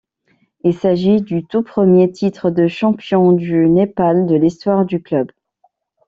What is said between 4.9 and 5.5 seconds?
club.